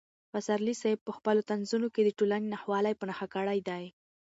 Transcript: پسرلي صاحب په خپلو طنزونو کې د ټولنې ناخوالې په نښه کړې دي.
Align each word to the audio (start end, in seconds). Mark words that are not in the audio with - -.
پسرلي 0.31 0.73
صاحب 0.81 0.99
په 1.07 1.11
خپلو 1.17 1.41
طنزونو 1.49 1.87
کې 1.93 2.01
د 2.03 2.09
ټولنې 2.19 2.47
ناخوالې 2.53 2.93
په 2.99 3.05
نښه 3.09 3.27
کړې 3.35 3.59
دي. 3.69 3.85